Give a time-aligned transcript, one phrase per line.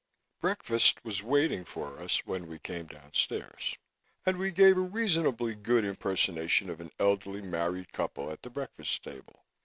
[0.39, 3.77] Breakfast was waiting for us when we came downstairs
[4.25, 9.03] and we gave a reasonably good impersonation of an elderly married couple at the breakfast
[9.03, 9.45] table.